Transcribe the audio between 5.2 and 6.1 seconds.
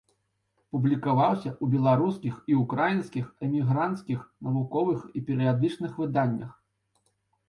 і перыядычных